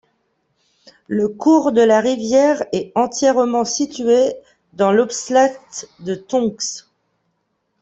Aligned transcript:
Le 1.07 1.27
cours 1.27 1.71
de 1.71 1.81
la 1.83 1.99
rivière 1.99 2.63
est 2.71 2.91
entièrement 2.95 3.65
situé 3.65 4.33
dans 4.73 4.91
l'oblast 4.91 5.89
de 5.99 6.15
Tomsk. 6.15 6.87